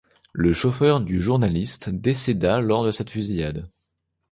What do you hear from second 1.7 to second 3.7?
décéda lors de cette fusillade.